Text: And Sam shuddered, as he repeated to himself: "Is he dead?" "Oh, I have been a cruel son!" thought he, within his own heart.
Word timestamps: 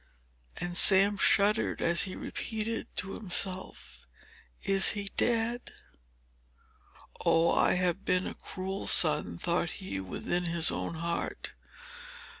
And 0.57 0.75
Sam 0.75 1.15
shuddered, 1.17 1.79
as 1.79 2.05
he 2.05 2.15
repeated 2.15 2.87
to 2.95 3.13
himself: 3.13 4.07
"Is 4.63 4.93
he 4.93 5.11
dead?" 5.15 5.73
"Oh, 7.23 7.53
I 7.53 7.73
have 7.75 8.03
been 8.03 8.25
a 8.25 8.33
cruel 8.33 8.87
son!" 8.87 9.37
thought 9.37 9.69
he, 9.77 9.99
within 9.99 10.45
his 10.45 10.71
own 10.71 10.95
heart. 10.95 11.51